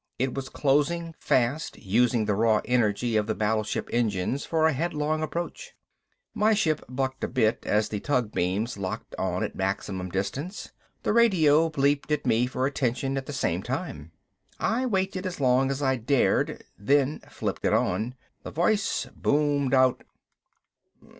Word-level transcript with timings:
It 0.17 0.33
was 0.33 0.49
closing 0.49 1.13
fast, 1.19 1.77
using 1.77 2.25
the 2.25 2.33
raw 2.33 2.59
energy 2.65 3.17
of 3.17 3.27
the 3.27 3.35
battleship 3.35 3.87
engines 3.93 4.47
for 4.47 4.65
a 4.65 4.73
headlong 4.73 5.21
approach. 5.21 5.73
My 6.33 6.55
ship 6.55 6.81
bucked 6.89 7.23
a 7.23 7.27
bit 7.27 7.63
as 7.67 7.87
the 7.89 7.99
tug 7.99 8.31
beams 8.31 8.77
locked 8.79 9.13
on 9.19 9.43
at 9.43 9.53
maximum 9.53 10.09
distance. 10.09 10.71
The 11.03 11.13
radio 11.13 11.69
bleeped 11.69 12.09
at 12.11 12.25
me 12.25 12.47
for 12.47 12.65
attention 12.65 13.15
at 13.15 13.27
the 13.27 13.31
same 13.31 13.61
time. 13.61 14.11
I 14.59 14.87
waited 14.87 15.27
as 15.27 15.39
long 15.39 15.69
as 15.69 15.83
I 15.83 15.97
dared, 15.97 16.63
then 16.79 17.19
flipped 17.29 17.63
it 17.63 17.73
on. 17.73 18.15
The 18.41 18.49
voice 18.49 19.05
boomed 19.15 19.75
out. 19.75 20.03